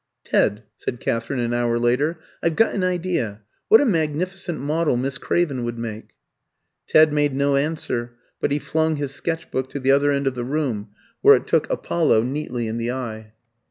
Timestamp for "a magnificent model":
3.81-4.97